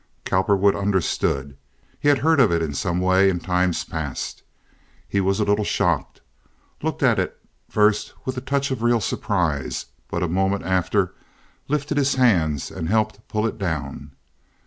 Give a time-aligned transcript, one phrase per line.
[0.25, 1.55] Cowperwood understood.
[1.99, 4.41] He had heard of it in some way, in times past.
[5.07, 7.39] He was a little shocked—looked at it
[7.69, 11.13] first with a touch of real surprise, but a moment after
[11.67, 14.13] lifted his hands and helped pull it down.